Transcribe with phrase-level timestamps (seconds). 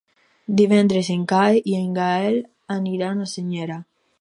[0.61, 2.41] Divendres en Cai i en Gaël
[2.79, 3.79] aniran a Senyera.